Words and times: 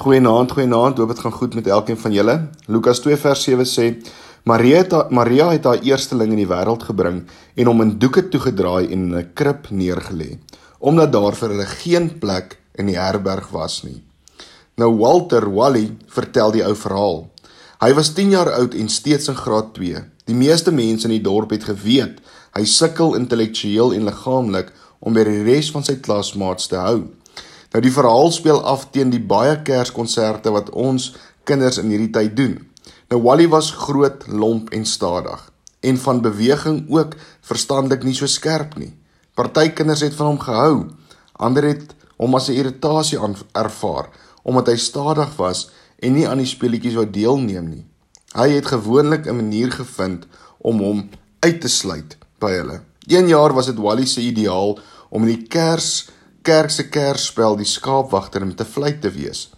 Goeienaand, 0.00 0.52
goeienaand. 0.56 0.96
Hoop 0.96 1.08
dit 1.08 1.18
gaan 1.18 1.32
goed 1.32 1.54
met 1.54 1.66
elkeen 1.66 1.98
van 2.00 2.12
julle. 2.12 2.34
Lukas 2.72 3.02
2 3.04 3.16
vers 3.20 3.42
7 3.42 3.66
sê: 3.68 3.86
Maria 4.48 4.78
het 4.78 5.10
Maria 5.10 5.50
het 5.50 5.66
haar 5.68 5.82
eersteling 5.84 6.30
in 6.32 6.40
die 6.40 6.46
wêreld 6.48 6.86
gebring 6.88 7.18
en 7.54 7.68
hom 7.68 7.84
in 7.84 7.90
doeke 8.00 8.22
toegedraai 8.32 8.86
en 8.86 9.02
in 9.02 9.18
'n 9.18 9.28
krib 9.34 9.68
neergelê, 9.68 10.38
omdat 10.78 11.12
daar 11.12 11.36
vir 11.36 11.48
hulle 11.48 11.66
geen 11.66 12.18
plek 12.18 12.56
in 12.74 12.86
die 12.86 12.96
herberg 12.96 13.50
was 13.52 13.82
nie. 13.82 14.02
Nou 14.76 14.96
Walter 14.96 15.50
Wally 15.54 15.96
vertel 16.06 16.50
die 16.50 16.64
ou 16.64 16.74
verhaal. 16.74 17.28
Hy 17.80 17.92
was 17.94 18.14
10 18.14 18.30
jaar 18.30 18.52
oud 18.52 18.74
en 18.74 18.88
steeds 18.88 19.28
in 19.28 19.36
graad 19.36 19.74
2. 19.74 20.04
Die 20.24 20.34
meeste 20.34 20.72
mense 20.72 21.04
in 21.04 21.12
die 21.12 21.28
dorp 21.30 21.50
het 21.50 21.64
geweet 21.64 22.20
hy 22.56 22.64
sukkel 22.64 23.14
intellektueel 23.14 23.92
en 23.92 24.04
liggaamlik 24.04 24.72
om 24.98 25.12
by 25.12 25.24
die 25.24 25.42
res 25.42 25.70
van 25.70 25.84
sy 25.84 26.00
klasmaats 26.00 26.66
te 26.66 26.76
hou. 26.76 27.19
Nou 27.70 27.82
die 27.82 27.92
verhaal 27.92 28.32
speel 28.34 28.62
af 28.66 28.88
teen 28.90 29.10
die 29.10 29.22
baie 29.22 29.62
kerskonserte 29.62 30.50
wat 30.50 30.70
ons 30.70 31.12
kinders 31.44 31.78
in 31.78 31.90
hierdie 31.92 32.10
tyd 32.10 32.36
doen. 32.36 32.56
Nou 33.10 33.22
Wally 33.22 33.48
was 33.48 33.70
groot, 33.70 34.26
lomp 34.26 34.70
en 34.74 34.84
stadig 34.86 35.50
en 35.80 35.96
van 35.96 36.20
beweging 36.20 36.82
ook 36.92 37.14
verstandelik 37.40 38.02
nie 38.04 38.14
so 38.14 38.28
skerp 38.28 38.74
nie. 38.76 38.92
Party 39.34 39.70
kinders 39.72 40.02
het 40.04 40.14
van 40.14 40.34
hom 40.34 40.40
gehou, 40.42 40.74
ander 41.40 41.64
het 41.64 41.94
hom 42.20 42.34
as 42.36 42.48
'n 42.48 42.58
irritasie 42.60 43.18
ervaar 43.52 44.08
omdat 44.42 44.66
hy 44.66 44.76
stadig 44.76 45.36
was 45.36 45.70
en 45.98 46.12
nie 46.12 46.28
aan 46.28 46.38
die 46.38 46.46
speletjies 46.46 46.94
wou 46.94 47.10
deelneem 47.10 47.68
nie. 47.68 47.86
Hy 48.34 48.48
het 48.48 48.66
gewoonlik 48.66 49.26
'n 49.26 49.36
manier 49.36 49.72
gevind 49.72 50.26
om 50.58 50.78
hom 50.78 51.08
uit 51.40 51.60
te 51.60 51.68
sluit 51.68 52.16
by 52.38 52.50
hulle. 52.50 52.80
Een 53.06 53.28
jaar 53.28 53.52
was 53.52 53.66
dit 53.66 53.78
Wally 53.78 54.06
se 54.06 54.20
ideaal 54.20 54.78
om 55.08 55.22
in 55.22 55.36
die 55.36 55.46
kers 55.46 56.08
kerk 56.42 56.70
se 56.70 56.88
kersspel 56.88 57.56
die 57.56 57.68
skaapwagter 57.68 58.42
om 58.42 58.54
te 58.54 58.64
fluit 58.64 59.00
te 59.00 59.10
wees. 59.10 59.50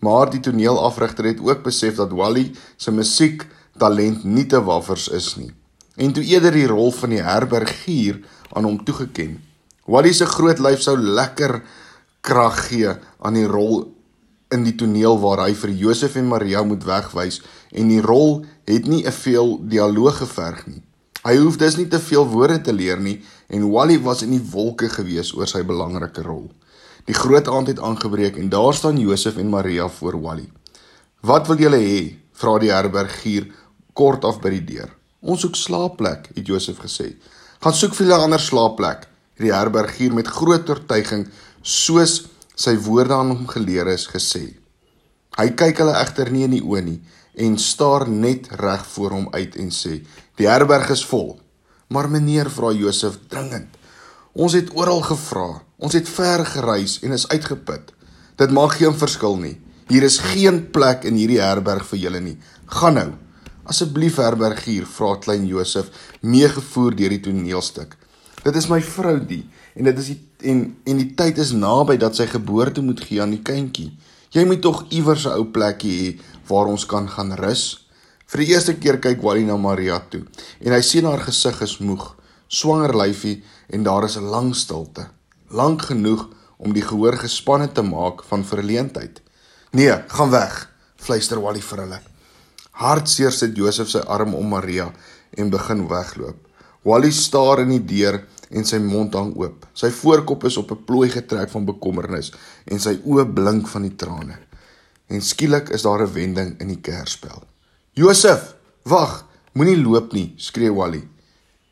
Maar 0.00 0.30
die 0.30 0.40
toneelafrigter 0.40 1.24
het 1.24 1.40
ook 1.40 1.62
besef 1.62 1.96
dat 2.00 2.12
Wally 2.16 2.50
se 2.76 2.90
musiek 2.90 3.46
talent 3.78 4.24
nie 4.24 4.46
te 4.46 4.62
waffers 4.64 5.08
is 5.08 5.36
nie 5.36 5.52
en 6.00 6.12
toe 6.16 6.24
eerder 6.24 6.54
die 6.56 6.68
rol 6.68 6.92
van 6.96 7.14
die 7.14 7.22
herbergier 7.24 8.20
aan 8.56 8.66
hom 8.66 8.80
toegeken. 8.84 9.38
Wally 9.90 10.12
se 10.16 10.26
groot 10.28 10.60
lyf 10.62 10.82
sou 10.84 10.96
lekker 10.96 11.60
krag 12.24 12.60
gee 12.68 12.94
aan 13.20 13.36
die 13.36 13.48
rol 13.48 13.82
in 14.54 14.64
die 14.66 14.74
toneel 14.78 15.18
waar 15.22 15.44
hy 15.44 15.52
vir 15.54 15.74
Josef 15.82 16.16
en 16.18 16.30
Maria 16.30 16.62
moet 16.66 16.84
wegwys 16.86 17.40
en 17.70 17.90
die 17.92 18.00
rol 18.02 18.40
het 18.68 18.86
nie 18.86 19.04
'n 19.06 19.12
veel 19.12 19.58
dialoog 19.62 20.18
geverg 20.22 20.66
nie. 20.66 20.82
Hy 21.22 21.36
hoef 21.36 21.56
dus 21.56 21.76
nie 21.76 21.88
te 21.88 21.98
veel 21.98 22.26
woorde 22.26 22.60
te 22.60 22.72
leer 22.72 23.00
nie 23.00 23.20
en 23.50 23.70
Wally 23.70 23.98
was 24.00 24.22
in 24.22 24.30
die 24.30 24.44
wolke 24.52 24.88
gewees 24.88 25.32
oor 25.34 25.48
sy 25.50 25.62
belangrike 25.66 26.22
rol. 26.22 26.46
Die 27.08 27.16
groot 27.16 27.48
aand 27.50 27.72
het 27.72 27.82
aangebreek 27.82 28.38
en 28.38 28.50
daar 28.52 28.74
staan 28.74 29.00
Josef 29.00 29.36
en 29.36 29.50
Maria 29.50 29.88
voor 29.88 30.20
Wally. 30.22 30.48
"Wat 31.20 31.46
wil 31.46 31.58
julle 31.58 31.82
hê?" 31.82 32.16
vra 32.32 32.58
die 32.58 32.70
herbergier 32.70 33.46
kort 33.92 34.24
af 34.24 34.40
by 34.40 34.50
die 34.50 34.64
deur. 34.64 34.90
"Ons 35.20 35.40
soek 35.40 35.56
slaapplek," 35.56 36.30
het 36.34 36.46
Josef 36.46 36.78
gesê. 36.78 37.16
"Gaan 37.60 37.74
soek 37.74 37.94
vir 37.94 38.06
'n 38.06 38.20
ander 38.20 38.40
slaapplek," 38.40 39.08
het 39.34 39.44
die 39.46 39.54
herbergier 39.54 40.14
met 40.14 40.26
groot 40.26 40.68
oortuiging 40.70 41.28
soos 41.62 42.28
sy 42.54 42.76
woorde 42.76 43.14
aan 43.14 43.28
hom 43.28 43.46
geleer 43.48 43.88
is 43.88 44.06
gesê. 44.06 44.54
Hy 45.36 45.48
kyk 45.50 45.78
hulle 45.78 45.94
egter 46.00 46.30
nie 46.30 46.44
in 46.44 46.50
die 46.50 46.62
oë 46.62 46.82
nie 46.84 47.00
en 47.34 47.58
staar 47.58 48.08
net 48.08 48.48
reg 48.60 48.86
voor 48.86 49.10
hom 49.10 49.28
uit 49.30 49.56
en 49.56 49.70
sê: 49.70 50.04
"Die 50.36 50.48
herberg 50.48 50.90
is 50.90 51.04
vol." 51.04 51.40
"Maar 51.90 52.10
meneer," 52.10 52.50
vra 52.50 52.72
Josef 52.72 53.18
dringend. 53.28 53.76
"Ons 54.32 54.52
het 54.52 54.70
oral 54.74 55.00
gevra. 55.00 55.62
Ons 55.76 55.92
het 55.92 56.08
ver 56.08 56.46
gereis 56.46 57.00
en 57.02 57.12
is 57.12 57.28
uitgeput. 57.28 57.92
Dit 58.36 58.50
maak 58.50 58.72
geen 58.72 58.94
verskil 58.94 59.36
nie. 59.36 59.60
Hier 59.88 60.02
is 60.02 60.18
geen 60.18 60.70
plek 60.70 61.04
in 61.04 61.14
hierdie 61.14 61.40
herberg 61.40 61.86
vir 61.86 61.98
julle 61.98 62.20
nie. 62.20 62.38
Gaan 62.66 62.94
nou." 62.94 63.10
"Asseblief, 63.64 64.16
herbergier," 64.16 64.86
vra 64.86 65.16
klein 65.16 65.46
Josef, 65.46 65.90
meegevoer 66.20 66.96
deur 66.96 67.08
die 67.08 67.20
toneelstuk. 67.20 67.96
"Dit 68.42 68.56
is 68.56 68.68
my 68.68 68.82
vrou 68.82 69.26
die 69.26 69.44
en 69.74 69.84
dit 69.84 69.98
is 69.98 70.06
die, 70.06 70.20
en 70.42 70.76
en 70.84 70.96
die 70.96 71.14
tyd 71.14 71.38
is 71.38 71.52
naby 71.52 71.96
dat 71.96 72.16
sy 72.16 72.26
geboorte 72.26 72.80
moet 72.80 73.00
gee 73.00 73.22
aan 73.22 73.30
die 73.30 73.42
kindjie." 73.42 73.98
Jy 74.30 74.44
moet 74.46 74.62
tog 74.62 74.84
iewers 74.94 75.24
'n 75.26 75.34
ou 75.34 75.44
plekkie 75.44 75.94
hê 76.00 76.20
waar 76.46 76.66
ons 76.66 76.86
kan 76.86 77.08
gaan 77.08 77.32
rus. 77.32 77.86
Vir 78.30 78.44
die 78.44 78.52
eerste 78.52 78.76
keer 78.78 79.00
kyk 79.02 79.24
Wally 79.26 79.42
na 79.42 79.56
Maria 79.58 79.96
toe 80.10 80.20
en 80.62 80.70
hy 80.70 80.78
sien 80.86 81.06
haar 81.08 81.18
gesig 81.24 81.56
is 81.66 81.72
moeg, 81.82 82.04
swanger 82.46 82.92
lyfie 82.94 83.40
en 83.74 83.82
daar 83.82 84.06
is 84.06 84.14
'n 84.20 84.30
lang 84.30 84.52
stilte, 84.54 85.08
lank 85.50 85.82
genoeg 85.88 86.28
om 86.58 86.72
die 86.72 86.84
gehoor 86.90 87.16
gespanne 87.18 87.66
te 87.72 87.82
maak 87.82 88.22
van 88.28 88.44
verleentheid. 88.44 89.20
"Nee, 89.72 89.94
gaan 90.06 90.30
weg," 90.30 90.70
fluister 90.96 91.40
Wally 91.40 91.60
vir 91.60 91.78
hulle. 91.78 92.00
Hartseer 92.70 93.32
sit 93.32 93.56
Josef 93.56 93.88
sy 93.88 93.98
arm 93.98 94.34
om 94.34 94.48
Maria 94.48 94.92
en 95.36 95.50
begin 95.50 95.88
wegloop. 95.88 96.38
Wally 96.84 97.10
staar 97.10 97.60
in 97.60 97.68
die 97.68 97.84
deur 97.84 98.26
en 98.50 98.64
sy 98.64 98.78
mond 98.78 99.14
hang 99.14 99.34
oop. 99.36 99.66
Sy 99.74 99.90
voorkop 99.90 100.44
is 100.44 100.56
op 100.56 100.70
'n 100.70 100.84
plooi 100.84 101.08
getrek 101.08 101.50
van 101.50 101.64
bekommernis 101.64 102.32
en 102.66 102.78
sy 102.78 103.00
oë 103.04 103.32
blink 103.34 103.68
van 103.68 103.82
die 103.82 103.96
trane. 103.96 104.38
En 105.08 105.20
skielik 105.20 105.68
is 105.70 105.82
daar 105.82 106.02
'n 106.02 106.12
wending 106.12 106.60
in 106.60 106.68
die 106.68 106.80
kerspel. 106.80 107.49
"Josef, 107.92 108.54
wag, 108.82 109.26
moenie 109.52 109.82
loop 109.82 110.12
nie," 110.12 110.34
skree 110.36 110.72
Wally. 110.72 111.08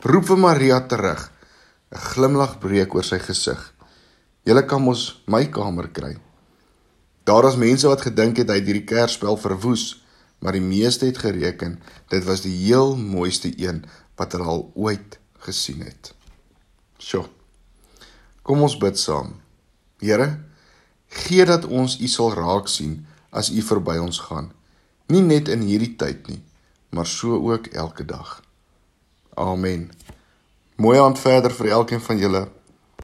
Roep 0.00 0.26
vir 0.26 0.38
Maria 0.38 0.80
terug. 0.80 1.30
'n 1.92 1.98
Glimlag 1.98 2.58
breek 2.58 2.94
oor 2.94 3.04
sy 3.04 3.18
gesig. 3.18 3.74
"Julle 4.44 4.66
kan 4.66 4.82
mos 4.82 5.22
my 5.26 5.46
kamer 5.46 5.88
kry." 5.88 6.16
Daar 7.24 7.42
was 7.42 7.56
mense 7.56 7.86
wat 7.86 8.00
gedink 8.00 8.36
het 8.36 8.48
hy 8.48 8.58
het 8.58 8.66
hierdie 8.66 8.88
kerspel 8.88 9.36
verwoes, 9.36 10.02
maar 10.40 10.52
die 10.52 10.64
meeste 10.64 11.06
het 11.06 11.18
gereken 11.22 11.78
dit 12.08 12.24
was 12.24 12.42
die 12.42 12.56
heel 12.64 12.96
mooiste 12.96 13.52
een 13.58 13.84
wat 14.18 14.32
hulle 14.32 14.44
al 14.44 14.70
ooit 14.74 15.18
gesien 15.38 15.80
het. 15.86 16.14
Sjoe. 16.98 17.28
Kom 18.42 18.62
ons 18.62 18.76
bid 18.76 18.98
saam. 18.98 19.36
Here, 20.02 20.40
gee 21.08 21.44
dat 21.46 21.64
ons 21.64 22.00
U 22.00 22.08
sal 22.10 22.34
raak 22.34 22.68
sien 22.68 23.06
as 23.30 23.50
U 23.50 23.62
verby 23.62 24.00
ons 24.02 24.18
gaan. 24.18 24.50
Nie 25.12 25.20
net 25.20 25.50
in 25.52 25.64
hierdie 25.68 25.92
tyd 26.00 26.28
nie, 26.30 26.38
maar 26.96 27.06
so 27.06 27.36
ook 27.50 27.66
elke 27.76 28.04
dag. 28.08 28.38
Amen. 29.34 29.90
Mooi 30.80 30.98
aand 30.98 31.18
verder 31.20 31.52
vir 31.52 31.68
elkeen 31.76 32.00
van 32.00 32.20
julle. 32.20 32.42